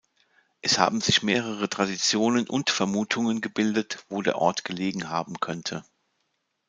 Es 0.63 0.79
haben 0.79 0.99
sich 0.99 1.21
mehrere 1.21 1.69
Traditionen 1.69 2.49
und 2.49 2.71
Vermutungen 2.71 3.39
gebildet, 3.39 4.03
wo 4.09 4.23
der 4.23 4.39
Ort 4.39 4.65
gelegen 4.65 5.09
haben 5.09 5.39
könnte. 5.39 5.85